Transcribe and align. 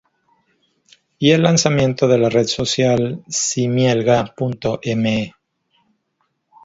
Y 1.19 1.29
el 1.31 1.43
lanzamiento 1.43 2.07
de 2.07 2.17
la 2.17 2.27
red 2.29 2.47
social 2.47 3.23
Ximielga.me 3.29 5.35